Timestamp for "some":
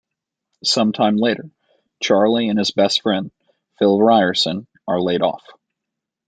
0.63-0.93